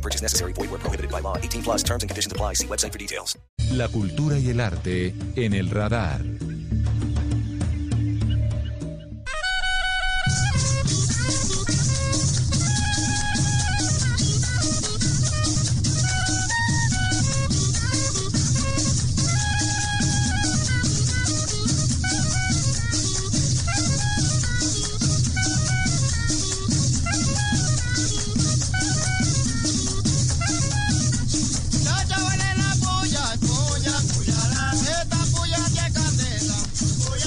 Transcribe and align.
Purchase 0.00 0.22
necessary. 0.22 0.52
Void 0.52 0.70
where 0.70 0.78
prohibited 0.78 1.10
by 1.10 1.20
law. 1.20 1.36
18 1.36 1.62
plus 1.62 1.82
terms 1.82 2.02
and 2.02 2.08
conditions 2.08 2.32
apply. 2.32 2.54
See 2.54 2.66
website 2.66 2.92
for 2.92 2.98
details. 2.98 3.38
La 3.72 3.88
cultura 3.88 4.38
y 4.38 4.50
el 4.50 4.60
arte 4.60 5.14
en 5.36 5.54
el 5.54 5.70
radar. 5.70 6.22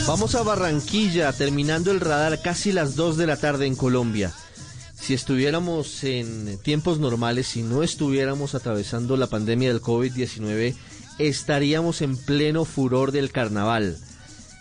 Vamos 0.05 0.35
a 0.35 0.43
Barranquilla, 0.43 1.31
terminando 1.31 1.89
el 1.89 2.01
radar 2.01 2.41
casi 2.41 2.73
las 2.73 2.97
2 2.97 3.15
de 3.15 3.25
la 3.25 3.37
tarde 3.37 3.67
en 3.67 3.75
Colombia. 3.75 4.33
Si 4.99 5.13
estuviéramos 5.13 6.03
en 6.03 6.59
tiempos 6.61 6.99
normales, 6.99 7.55
y 7.55 7.63
no 7.63 7.83
estuviéramos 7.83 8.53
atravesando 8.53 9.15
la 9.15 9.27
pandemia 9.27 9.69
del 9.69 9.81
COVID-19, 9.81 10.75
estaríamos 11.19 12.01
en 12.01 12.17
pleno 12.17 12.65
furor 12.65 13.13
del 13.13 13.31
carnaval. 13.31 13.97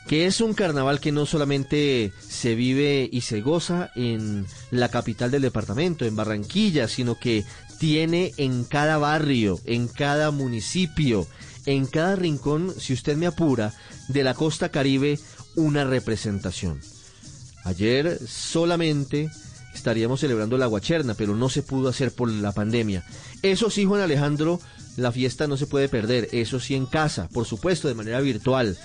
Que 0.07 0.27
es 0.27 0.41
un 0.41 0.55
carnaval 0.55 1.01
que 1.01 1.11
no 1.11 1.27
solamente 1.27 2.13
se 2.21 2.55
vive 2.55 3.09
y 3.11 3.23
se 3.23 3.41
goza 3.41 3.91
en 3.97 4.47
la 4.71 4.91
capital 4.91 5.33
del 5.33 5.43
departamento, 5.43 6.05
en 6.05 6.15
Barranquilla, 6.15 6.87
sino 6.87 7.19
que 7.19 7.45
tiene 7.79 8.33
en 8.37 8.63
cada 8.63 8.97
barrio, 8.97 9.59
en 9.65 9.89
cada 9.89 10.31
municipio, 10.31 11.27
en 11.67 11.87
cada 11.87 12.17
rincón, 12.17 12.75
si 12.79 12.93
usted 12.93 13.17
me 13.17 13.27
apura, 13.27 13.73
de 14.09 14.25
la 14.25 14.35
costa 14.35 14.71
caribe 14.71 15.19
una 15.55 15.85
representación. 15.85 16.81
Ayer 17.65 18.19
solamente 18.27 19.31
estaríamos 19.75 20.21
celebrando 20.21 20.59
la 20.59 20.67
guacherna, 20.67 21.15
pero 21.15 21.37
no 21.37 21.49
se 21.49 21.63
pudo 21.63 21.89
hacer 21.89 22.13
por 22.13 22.31
la 22.31 22.53
pandemia. 22.53 23.05
Eso 23.43 23.71
sí, 23.71 23.85
Juan 23.85 24.01
Alejandro, 24.01 24.61
la 24.97 25.13
fiesta 25.13 25.47
no 25.47 25.57
se 25.57 25.67
puede 25.67 25.89
perder, 25.89 26.29
eso 26.33 26.61
sí 26.61 26.75
en 26.75 26.87
casa, 26.87 27.29
por 27.33 27.47
supuesto, 27.47 27.89
de 27.89 27.95
manera 27.95 28.21
virtual. 28.21 28.77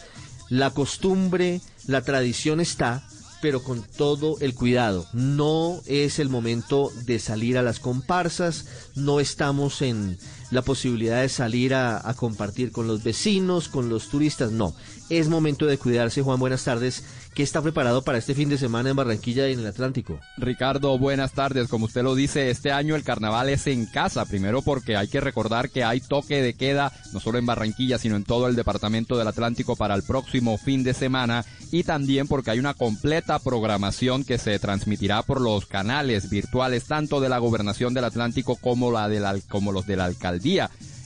La 0.50 0.70
costumbre, 0.72 1.62
la 1.88 2.02
tradición 2.02 2.62
está, 2.62 3.08
pero 3.42 3.64
con 3.64 3.84
todo 3.84 4.38
el 4.40 4.54
cuidado. 4.54 5.08
No 5.14 5.82
es 5.86 6.20
el 6.20 6.30
momento 6.30 6.92
de 7.06 7.20
salir 7.20 7.58
a 7.58 7.64
las 7.64 7.80
comparsas, 7.80 8.66
no 8.96 9.20
estamos 9.20 9.82
en 9.82 10.18
la 10.52 10.62
posibilidad 10.62 11.22
de 11.22 11.30
salir 11.30 11.74
a, 11.74 12.02
compartir 12.16 12.72
con 12.72 12.88
los 12.88 13.04
vecinos, 13.04 13.68
con 13.68 13.90
los 13.90 14.10
turistas, 14.10 14.52
no. 14.52 14.74
Es 15.10 15.30
momento 15.30 15.66
de 15.66 15.78
cuidarse, 15.78 16.22
Juan, 16.22 16.40
buenas 16.40 16.64
tardes. 16.64 17.04
¿Qué 17.34 17.44
está 17.44 17.62
preparado 17.62 18.02
para 18.02 18.18
este 18.18 18.34
fin 18.34 18.50
de 18.50 18.58
semana 18.58 18.90
en 18.90 18.96
Barranquilla 18.96 19.48
y 19.48 19.54
en 19.54 19.60
el 19.60 19.68
Atlántico? 19.68 20.20
Ricardo, 20.38 20.98
buenas 20.98 21.34
tardes. 21.34 21.68
Como 21.68 21.86
usted 21.86 22.02
lo 22.02 22.16
dice, 22.16 22.50
este 22.50 22.72
año 22.72 22.96
el 22.96 23.04
carnaval 23.04 23.50
es 23.50 23.68
en 23.68 23.86
casa. 23.86 24.26
Primero 24.26 24.64
porque 24.64 24.98
hay 24.98 25.08
que 25.08 25.22
recordar 25.22 25.70
que 25.70 25.84
hay 25.84 26.00
toque 26.02 26.42
de 26.42 26.56
queda, 26.56 26.92
no 27.14 27.20
solo 27.20 27.38
en 27.38 27.46
Barranquilla, 27.46 28.00
sino 28.00 28.16
en 28.16 28.24
todo 28.24 28.48
el 28.48 28.56
departamento 28.56 29.18
del 29.18 29.28
Atlántico 29.28 29.76
para 29.76 29.94
el 29.94 30.02
próximo 30.02 30.58
fin 30.58 30.84
de 30.84 30.96
semana. 30.96 31.46
Y 31.72 31.84
también 31.84 32.28
porque 32.28 32.50
hay 32.50 32.60
una 32.60 32.74
completa 32.74 33.38
programación 33.38 34.24
que 34.24 34.40
se 34.40 34.58
transmitirá 34.58 35.22
por 35.22 35.40
los 35.40 35.68
canales 35.68 36.32
virtuales, 36.32 36.86
tanto 36.86 37.22
de 37.22 37.30
la 37.30 37.38
Gobernación 37.38 37.94
del 37.94 38.06
Atlántico 38.06 38.56
como, 38.56 38.92
la 38.92 39.08
de 39.10 39.20
la, 39.20 39.38
como 39.48 39.72
los 39.72 39.86
de 39.86 39.96
la 39.96 40.06
Alcaldía. 40.06 40.37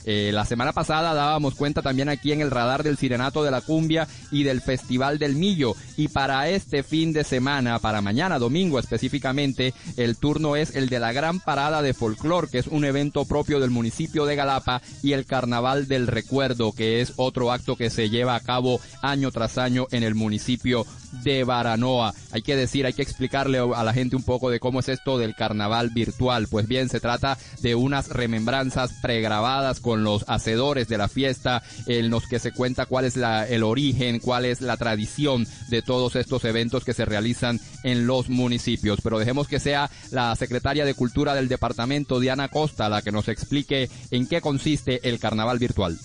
Eh, 0.04 0.30
la 0.32 0.44
semana 0.44 0.72
pasada 0.72 1.14
dábamos 1.14 1.54
cuenta 1.54 1.82
también 1.82 2.08
aquí 2.08 2.32
en 2.32 2.40
el 2.40 2.50
radar 2.50 2.82
del 2.82 2.96
Sirenato 2.96 3.44
de 3.44 3.50
la 3.50 3.60
Cumbia 3.60 4.08
y 4.30 4.42
del 4.42 4.60
Festival 4.60 5.18
del 5.18 5.36
Millo. 5.36 5.74
Y 5.96 6.08
para 6.08 6.48
este 6.48 6.82
fin 6.82 7.12
de 7.12 7.24
semana, 7.24 7.78
para 7.78 8.00
mañana 8.00 8.38
domingo 8.38 8.78
específicamente, 8.78 9.74
el 9.96 10.16
turno 10.16 10.56
es 10.56 10.74
el 10.74 10.88
de 10.88 10.98
la 10.98 11.12
Gran 11.12 11.40
Parada 11.40 11.82
de 11.82 11.94
Folclor, 11.94 12.50
que 12.50 12.58
es 12.58 12.66
un 12.66 12.84
evento 12.84 13.24
propio 13.24 13.60
del 13.60 13.70
municipio 13.70 14.26
de 14.26 14.36
Galapa, 14.36 14.82
y 15.02 15.12
el 15.12 15.24
Carnaval 15.24 15.86
del 15.86 16.06
Recuerdo, 16.06 16.72
que 16.72 17.00
es 17.00 17.12
otro 17.16 17.52
acto 17.52 17.76
que 17.76 17.90
se 17.90 18.10
lleva 18.10 18.34
a 18.34 18.40
cabo 18.40 18.80
año 19.02 19.30
tras 19.30 19.58
año 19.58 19.86
en 19.90 20.02
el 20.02 20.14
municipio 20.14 20.86
de 21.22 21.44
Baranoa. 21.44 22.14
Hay 22.30 22.42
que 22.42 22.56
decir, 22.56 22.86
hay 22.86 22.92
que 22.92 23.02
explicarle 23.02 23.58
a 23.58 23.84
la 23.84 23.92
gente 23.92 24.16
un 24.16 24.22
poco 24.22 24.50
de 24.50 24.60
cómo 24.60 24.80
es 24.80 24.88
esto 24.88 25.18
del 25.18 25.34
carnaval 25.34 25.90
virtual. 25.90 26.48
Pues 26.50 26.66
bien, 26.66 26.88
se 26.88 27.00
trata 27.00 27.38
de 27.60 27.74
unas 27.74 28.08
remembranzas 28.08 28.92
pregrabadas 29.02 29.80
con 29.80 30.04
los 30.04 30.24
hacedores 30.28 30.88
de 30.88 30.98
la 30.98 31.08
fiesta, 31.08 31.62
en 31.86 32.10
los 32.10 32.26
que 32.26 32.38
se 32.38 32.52
cuenta 32.52 32.86
cuál 32.86 33.04
es 33.04 33.16
el 33.16 33.62
origen, 33.62 34.18
cuál 34.18 34.44
es 34.44 34.60
la 34.60 34.76
tradición 34.76 35.46
de 35.68 35.82
todos 35.82 36.16
estos 36.16 36.44
eventos 36.44 36.84
que 36.84 36.94
se 36.94 37.04
realizan 37.04 37.60
en 37.82 38.06
los 38.06 38.28
municipios. 38.28 39.00
Pero 39.02 39.18
dejemos 39.18 39.48
que 39.48 39.60
sea 39.60 39.90
la 40.10 40.34
secretaria 40.36 40.84
de 40.84 40.94
Cultura 40.94 41.34
del 41.34 41.48
departamento, 41.48 42.20
Diana 42.20 42.48
Costa, 42.48 42.88
la 42.88 43.02
que 43.02 43.12
nos 43.12 43.28
explique 43.28 43.90
en 44.10 44.26
qué 44.26 44.40
consiste 44.40 45.08
el 45.08 45.18
carnaval 45.18 45.58
virtual. 45.58 45.98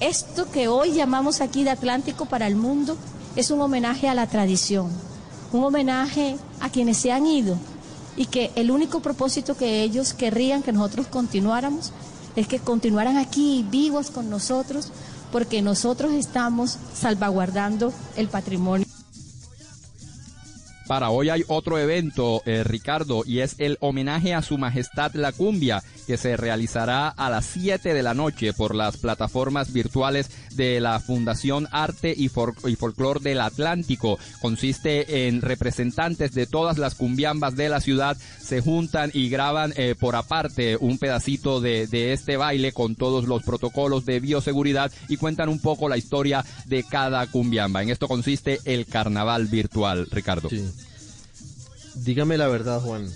Esto 0.00 0.50
que 0.50 0.68
hoy 0.68 0.92
llamamos 0.92 1.40
aquí 1.40 1.62
de 1.62 1.70
Atlántico 1.70 2.26
para 2.26 2.46
el 2.46 2.56
mundo 2.56 2.96
es 3.36 3.50
un 3.50 3.60
homenaje 3.60 4.08
a 4.08 4.14
la 4.14 4.26
tradición, 4.26 4.90
un 5.52 5.64
homenaje 5.64 6.36
a 6.60 6.70
quienes 6.70 6.98
se 6.98 7.12
han 7.12 7.26
ido 7.26 7.56
y 8.16 8.26
que 8.26 8.52
el 8.54 8.70
único 8.70 9.00
propósito 9.00 9.56
que 9.56 9.82
ellos 9.82 10.14
querrían 10.14 10.62
que 10.62 10.72
nosotros 10.72 11.06
continuáramos 11.08 11.92
es 12.36 12.46
que 12.46 12.58
continuaran 12.58 13.16
aquí 13.16 13.64
vivos 13.70 14.10
con 14.10 14.30
nosotros 14.30 14.90
porque 15.32 15.62
nosotros 15.62 16.12
estamos 16.12 16.78
salvaguardando 16.94 17.92
el 18.16 18.28
patrimonio. 18.28 18.86
Para 20.86 21.10
hoy 21.10 21.30
hay 21.30 21.44
otro 21.48 21.78
evento, 21.78 22.42
eh, 22.44 22.62
Ricardo, 22.62 23.22
y 23.26 23.40
es 23.40 23.54
el 23.58 23.78
homenaje 23.80 24.34
a 24.34 24.42
Su 24.42 24.58
Majestad 24.58 25.14
la 25.14 25.32
Cumbia, 25.32 25.82
que 26.04 26.16
se 26.16 26.36
realizará 26.36 27.08
a 27.08 27.30
las 27.30 27.46
7 27.46 27.94
de 27.94 28.02
la 28.02 28.14
noche 28.14 28.52
por 28.52 28.74
las 28.74 28.96
plataformas 28.96 29.72
virtuales 29.72 30.30
de 30.54 30.80
la 30.80 31.00
Fundación 31.00 31.68
Arte 31.70 32.14
y, 32.16 32.28
For 32.28 32.54
y 32.66 32.76
Folclor 32.76 33.20
del 33.20 33.40
Atlántico. 33.40 34.18
Consiste 34.40 35.26
en 35.26 35.40
representantes 35.40 36.32
de 36.32 36.46
todas 36.46 36.78
las 36.78 36.94
cumbiambas 36.94 37.56
de 37.56 37.68
la 37.68 37.80
ciudad, 37.80 38.16
se 38.40 38.60
juntan 38.60 39.10
y 39.12 39.28
graban 39.28 39.72
eh, 39.76 39.94
por 39.98 40.16
aparte 40.16 40.76
un 40.76 40.98
pedacito 40.98 41.60
de, 41.60 41.86
de 41.86 42.12
este 42.12 42.36
baile 42.36 42.72
con 42.72 42.94
todos 42.94 43.26
los 43.26 43.42
protocolos 43.42 44.04
de 44.04 44.20
bioseguridad 44.20 44.92
y 45.08 45.16
cuentan 45.16 45.48
un 45.48 45.60
poco 45.60 45.88
la 45.88 45.96
historia 45.96 46.44
de 46.66 46.84
cada 46.84 47.26
cumbiamba. 47.26 47.82
En 47.82 47.90
esto 47.90 48.08
consiste 48.08 48.60
el 48.64 48.86
carnaval 48.86 49.46
virtual, 49.46 50.06
Ricardo. 50.10 50.48
Sí. 50.48 50.64
Dígame 51.96 52.36
la 52.36 52.48
verdad, 52.48 52.80
Juan. 52.80 53.06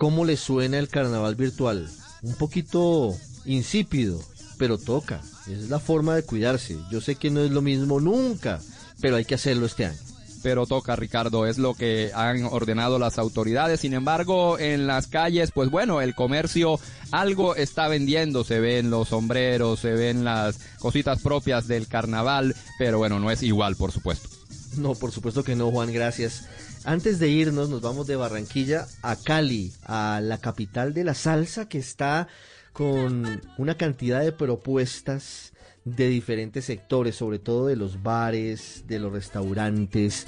¿Cómo 0.00 0.24
le 0.24 0.38
suena 0.38 0.78
el 0.78 0.88
carnaval 0.88 1.34
virtual? 1.34 1.86
Un 2.22 2.34
poquito 2.36 3.14
insípido, 3.44 4.18
pero 4.56 4.78
toca. 4.78 5.20
Es 5.46 5.68
la 5.68 5.78
forma 5.78 6.14
de 6.14 6.22
cuidarse. 6.22 6.78
Yo 6.90 7.02
sé 7.02 7.16
que 7.16 7.28
no 7.30 7.40
es 7.40 7.50
lo 7.50 7.60
mismo 7.60 8.00
nunca, 8.00 8.62
pero 9.02 9.16
hay 9.16 9.26
que 9.26 9.34
hacerlo 9.34 9.66
este 9.66 9.84
año 9.84 9.98
pero 10.42 10.64
toca, 10.64 10.96
Ricardo, 10.96 11.46
es 11.46 11.58
lo 11.58 11.74
que 11.74 12.12
han 12.14 12.44
ordenado 12.44 12.98
las 12.98 13.18
autoridades. 13.18 13.80
Sin 13.80 13.92
embargo, 13.92 14.58
en 14.58 14.86
las 14.86 15.06
calles, 15.06 15.50
pues 15.52 15.68
bueno, 15.68 16.00
el 16.00 16.14
comercio 16.14 16.80
algo 17.10 17.56
está 17.56 17.88
vendiendo, 17.88 18.42
se 18.42 18.58
ven 18.58 18.88
los 18.88 19.08
sombreros, 19.08 19.80
se 19.80 19.92
ven 19.92 20.24
las 20.24 20.58
cositas 20.78 21.20
propias 21.20 21.68
del 21.68 21.88
carnaval, 21.88 22.56
pero 22.78 22.96
bueno, 22.96 23.20
no 23.20 23.30
es 23.30 23.42
igual, 23.42 23.76
por 23.76 23.92
supuesto. 23.92 24.39
No, 24.76 24.94
por 24.94 25.10
supuesto 25.10 25.42
que 25.42 25.56
no, 25.56 25.70
Juan, 25.70 25.92
gracias. 25.92 26.48
Antes 26.84 27.18
de 27.18 27.28
irnos, 27.28 27.68
nos 27.68 27.80
vamos 27.80 28.06
de 28.06 28.16
Barranquilla 28.16 28.86
a 29.02 29.16
Cali, 29.16 29.72
a 29.84 30.20
la 30.22 30.38
capital 30.38 30.94
de 30.94 31.04
la 31.04 31.14
salsa, 31.14 31.68
que 31.68 31.78
está 31.78 32.28
con 32.72 33.42
una 33.58 33.76
cantidad 33.76 34.20
de 34.20 34.32
propuestas 34.32 35.52
de 35.84 36.08
diferentes 36.08 36.66
sectores, 36.66 37.16
sobre 37.16 37.38
todo 37.38 37.66
de 37.66 37.76
los 37.76 38.02
bares, 38.02 38.84
de 38.86 38.98
los 38.98 39.12
restaurantes, 39.12 40.26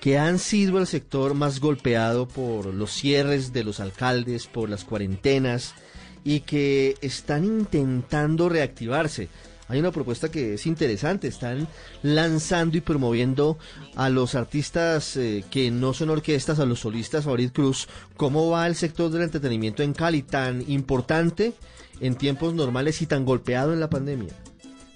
que 0.00 0.18
han 0.18 0.38
sido 0.38 0.78
el 0.78 0.86
sector 0.86 1.34
más 1.34 1.60
golpeado 1.60 2.28
por 2.28 2.66
los 2.66 2.92
cierres 2.92 3.52
de 3.52 3.64
los 3.64 3.80
alcaldes, 3.80 4.46
por 4.46 4.68
las 4.68 4.84
cuarentenas, 4.84 5.74
y 6.24 6.40
que 6.40 6.96
están 7.00 7.44
intentando 7.44 8.48
reactivarse. 8.48 9.28
Hay 9.70 9.78
una 9.78 9.92
propuesta 9.92 10.30
que 10.30 10.54
es 10.54 10.66
interesante. 10.66 11.28
Están 11.28 11.68
lanzando 12.02 12.76
y 12.76 12.80
promoviendo 12.80 13.56
a 13.94 14.08
los 14.08 14.34
artistas 14.34 15.16
eh, 15.16 15.44
que 15.48 15.70
no 15.70 15.94
son 15.94 16.10
orquestas, 16.10 16.58
a 16.58 16.66
los 16.66 16.80
solistas, 16.80 17.24
Farid 17.24 17.52
Cruz. 17.52 17.88
¿Cómo 18.16 18.50
va 18.50 18.66
el 18.66 18.74
sector 18.74 19.10
del 19.10 19.22
entretenimiento 19.22 19.84
en 19.84 19.94
Cali, 19.94 20.22
tan 20.22 20.68
importante 20.68 21.52
en 22.00 22.16
tiempos 22.16 22.52
normales 22.52 23.00
y 23.00 23.06
tan 23.06 23.24
golpeado 23.24 23.72
en 23.72 23.78
la 23.78 23.88
pandemia? 23.88 24.34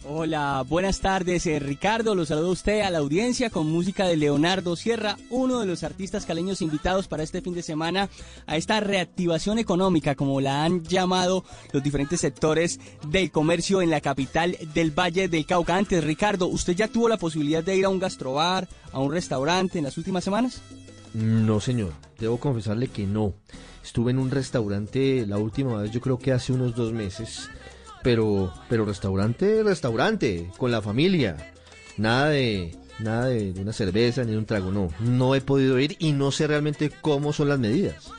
Hola, 0.07 0.63
buenas 0.69 1.01
tardes, 1.01 1.47
eh, 1.47 1.59
Ricardo. 1.59 2.15
Los 2.15 2.29
saludo 2.29 2.49
a 2.49 2.53
usted 2.53 2.83
a 2.83 2.91
la 2.91 2.99
audiencia 2.99 3.49
con 3.49 3.71
música 3.71 4.07
de 4.07 4.19
Leonardo 4.19 4.77
Sierra, 4.77 5.17
uno 5.31 5.61
de 5.61 5.67
los 5.67 5.83
artistas 5.83 6.27
caleños 6.27 6.61
invitados 6.61 7.09
para 7.09 7.23
este 7.23 7.41
fin 7.41 7.55
de 7.55 7.63
semana 7.63 8.11
a 8.47 8.59
esta 8.59 8.81
reactivación 8.81 9.59
económica, 9.59 10.15
como 10.15 10.43
la 10.43 10.63
han 10.63 10.85
llamado 10.85 11.43
los 11.73 11.83
diferentes 11.83 12.21
sectores 12.21 12.81
del 13.09 13.31
comercio 13.31 13.81
en 13.81 13.89
la 13.89 14.03
capital 14.03 14.59
del 14.75 14.91
Valle 14.91 15.29
del 15.29 15.47
Cauca. 15.47 15.75
Antes, 15.75 16.05
Ricardo, 16.05 16.49
¿usted 16.49 16.75
ya 16.75 16.89
tuvo 16.89 17.09
la 17.09 17.17
posibilidad 17.17 17.65
de 17.65 17.75
ir 17.75 17.87
a 17.87 17.89
un 17.89 17.99
gastrobar, 17.99 18.69
a 18.93 18.99
un 19.01 19.11
restaurante 19.11 19.79
en 19.79 19.85
las 19.85 19.97
últimas 19.97 20.23
semanas? 20.23 20.61
No, 21.15 21.61
señor. 21.61 21.95
Debo 22.19 22.39
confesarle 22.39 22.89
que 22.89 23.07
no. 23.07 23.33
Estuve 23.83 24.11
en 24.11 24.19
un 24.19 24.31
restaurante 24.31 25.27
la 25.27 25.39
última 25.39 25.81
vez, 25.81 25.93
yo 25.93 26.03
creo 26.03 26.19
que 26.19 26.33
hace 26.33 26.53
unos 26.53 26.75
dos 26.75 26.93
meses 26.93 27.49
pero, 28.05 28.53
pero 28.69 28.85
restaurante, 28.85 29.63
restaurante, 29.63 30.51
con 30.59 30.71
la 30.71 30.83
familia. 30.83 31.53
Nada 31.97 32.29
de, 32.29 32.77
nada 32.99 33.27
de, 33.27 33.55
una 33.59 33.73
cerveza 33.73 34.23
ni 34.25 34.33
de 34.33 34.39
un 34.39 34.45
trago, 34.45 34.71
no. 34.71 34.91
No 35.01 35.35
he 35.35 35.41
podido 35.41 35.81
ir 35.81 35.97
y 35.99 36.13
no 36.13 36.31
sé 36.31 36.47
realmente 36.47 36.91
cómo 37.01 37.33
son 37.33 37.49
las 37.49 37.59
medidas. 37.59 38.13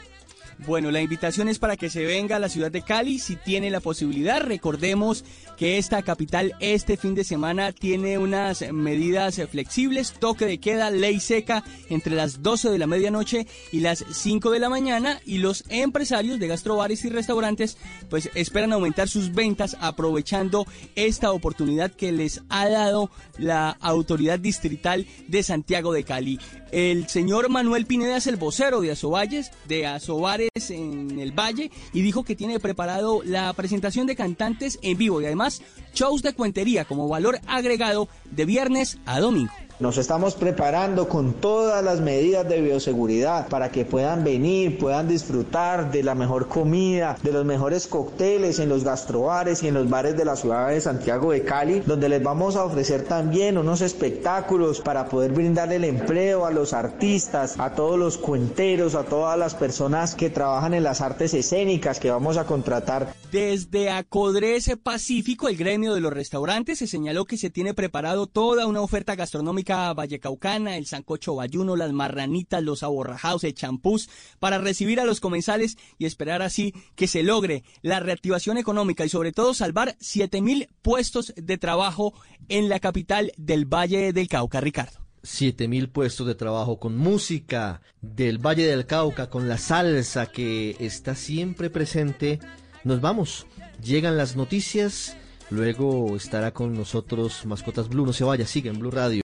Bueno, 0.60 0.90
la 0.90 1.02
invitación 1.02 1.50
es 1.50 1.60
para 1.60 1.76
que 1.76 1.90
se 1.90 2.06
venga 2.06 2.38
a 2.38 2.40
la 2.40 2.48
ciudad 2.48 2.72
de 2.72 2.82
Cali 2.82 3.20
si 3.20 3.36
tiene 3.36 3.70
la 3.70 3.82
posibilidad. 3.82 4.42
Recordemos 4.42 5.26
que 5.58 5.78
esta 5.78 6.02
capital 6.02 6.54
este 6.60 6.96
fin 6.96 7.14
de 7.14 7.26
semana 7.26 7.74
tiene 7.74 8.18
unas 8.18 8.64
medidas 8.72 9.42
flexibles, 9.52 10.14
toque 10.14 10.46
de 10.46 10.60
queda, 10.60 10.92
ley 10.92 11.20
seca 11.20 11.64
entre 11.90 12.16
las 12.16 12.42
12 12.42 12.70
de 12.70 12.78
la 12.78 12.88
medianoche 12.88 13.48
y 13.74 13.82
las 13.82 14.06
5 14.10 14.50
de 14.50 14.60
la 14.60 14.70
mañana 14.70 15.20
y 15.26 15.40
los 15.40 15.66
empresarios 15.70 16.40
de 16.40 16.48
gastrobares 16.48 17.04
y 17.04 17.10
restaurantes 17.10 17.78
pues 18.10 18.30
esperan 18.34 18.72
aumentar 18.72 19.10
sus 19.10 19.34
ventas 19.34 19.76
aprovechando 19.82 20.66
esta 20.96 21.32
oportunidad 21.32 21.92
que 21.92 22.14
les 22.14 22.44
ha 22.50 22.70
dado 22.70 23.12
la 23.38 23.72
autoridad 23.82 24.40
distrital 24.40 25.06
de 25.28 25.44
Santiago 25.44 25.92
de 25.92 26.06
Cali. 26.06 26.40
El 26.72 27.08
señor 27.08 27.50
Manuel 27.50 27.86
Pineda 27.86 28.18
es 28.18 28.28
el 28.28 28.38
vocero 28.38 28.82
de 28.82 28.92
Asovalles, 28.92 29.52
de 29.68 29.86
Asobares 29.88 30.50
en 30.56 31.20
el 31.20 31.34
Valle, 31.34 31.70
y 31.92 32.02
dijo 32.02 32.24
que 32.24 32.34
tiene 32.34 32.62
preparado 32.62 33.22
la 33.26 33.52
presentación 33.52 34.08
de 34.08 34.16
cantantes 34.16 34.80
en 34.82 34.98
vivo 34.98 35.22
y 35.22 35.26
además 35.26 35.62
shows 35.94 36.22
de 36.22 36.32
cuentería 36.32 36.86
como 36.86 37.10
valor 37.10 37.42
agregado 37.46 38.08
de 38.32 38.46
viernes 38.46 38.98
a 39.06 39.20
domingo. 39.20 39.52
Nos 39.78 39.98
estamos 39.98 40.36
preparando 40.36 41.10
con 41.10 41.34
todas 41.34 41.84
las 41.84 42.00
medidas 42.00 42.48
de 42.48 42.62
bioseguridad 42.62 43.50
para 43.50 43.72
que 43.72 43.84
puedan 43.84 44.24
venir, 44.24 44.78
puedan 44.78 45.10
disfrutar 45.10 45.92
de 45.92 46.02
la 46.02 46.16
mejor 46.16 46.48
comida, 46.48 47.18
de 47.22 47.34
los 47.34 47.44
mejores 47.44 47.86
cócteles 47.86 48.60
en 48.60 48.70
los 48.70 48.86
gastrobares 48.86 49.64
y 49.64 49.68
en 49.68 49.74
los 49.74 49.90
bares 49.90 50.16
de 50.16 50.24
la 50.24 50.38
ciudad 50.38 50.70
de 50.70 50.80
Santiago 50.80 51.34
de 51.34 51.44
Cali, 51.44 51.82
donde 51.82 52.08
les 52.08 52.24
vamos 52.24 52.56
a 52.56 52.64
ofrecer 52.64 53.04
también 53.04 53.58
unos 53.58 53.82
espectáculos 53.82 54.80
para 54.80 55.10
poder 55.10 55.34
brindar 55.34 55.74
el 55.74 55.84
empleo 55.84 56.46
a 56.46 56.52
los 56.52 56.72
artistas, 56.72 57.60
a 57.60 57.72
todos 57.72 58.00
los 58.00 58.18
cuenteros, 58.18 58.96
a 58.96 59.04
todas 59.04 59.38
las 59.38 59.56
personas 59.56 60.16
que 60.16 60.30
trabajan 60.30 60.74
en 60.74 60.84
las 60.84 61.02
artes 61.02 61.34
escénicas 61.34 62.00
que 62.00 62.12
vamos 62.12 62.38
a 62.38 62.46
contratar. 62.46 63.14
Desde 63.30 63.90
Acodrece 63.90 64.78
Pacífico, 64.78 65.50
el 65.50 65.58
gremio 65.58 65.94
de 65.94 66.00
los 66.00 66.14
restaurantes, 66.14 66.80
se 66.80 66.88
señaló 66.88 67.26
que 67.26 67.36
se 67.36 67.50
tiene 67.50 67.74
preparado 67.74 68.28
toda 68.28 68.68
una 68.68 68.80
oferta 68.80 69.16
gastronómica 69.16 69.65
vallecaucana, 69.66 70.78
el 70.78 70.86
sancocho 70.86 71.36
bayuno, 71.36 71.76
las 71.76 71.92
marranitas, 71.92 72.64
los 72.64 72.84
aborrajados, 72.84 73.44
el 73.44 73.54
champús, 73.54 74.10
para 74.40 74.58
recibir 74.58 75.00
a 75.00 75.06
los 75.06 75.20
comensales 75.20 75.78
y 75.98 76.06
esperar 76.06 76.42
así 76.42 76.74
que 76.96 77.08
se 77.08 77.24
logre 77.24 77.64
la 77.82 78.00
reactivación 78.00 78.58
económica 78.58 79.06
y 79.06 79.10
sobre 79.10 79.32
todo 79.32 79.54
salvar 79.54 79.96
7 80.00 80.42
mil 80.42 80.68
puestos 80.82 81.34
de 81.36 81.58
trabajo 81.58 82.14
en 82.50 82.70
la 82.70 82.80
capital 82.80 83.32
del 83.38 83.66
Valle 83.66 84.14
del 84.14 84.28
Cauca, 84.28 84.62
Ricardo. 84.62 85.06
7 85.26 85.68
mil 85.68 85.90
puestos 85.90 86.28
de 86.28 86.36
trabajo 86.36 86.80
con 86.80 86.98
música 86.98 87.82
del 88.02 88.38
Valle 88.38 88.68
del 88.68 88.86
Cauca, 88.86 89.30
con 89.30 89.50
la 89.50 89.58
salsa 89.58 90.28
que 90.28 90.76
está 90.80 91.16
siempre 91.16 91.70
presente. 91.70 92.40
Nos 92.84 93.02
vamos, 93.02 93.48
llegan 93.84 94.18
las 94.18 94.36
noticias, 94.36 95.18
luego 95.50 96.16
estará 96.16 96.52
con 96.52 96.74
nosotros 96.74 97.46
Mascotas 97.46 97.90
Blue, 97.90 98.06
no 98.06 98.14
se 98.14 98.24
vaya, 98.24 98.46
sigue 98.46 98.70
en 98.70 98.80
Blue 98.80 98.92
Radio. 98.92 99.25